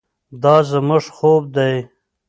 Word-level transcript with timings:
دا 0.41 0.55
زموږ 0.69 1.03
خوب 1.15 1.43
دی. 1.55 1.75